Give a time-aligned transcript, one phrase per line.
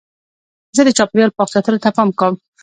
[0.75, 2.35] زه د چاپېریال پاک ساتلو ته پام کوم.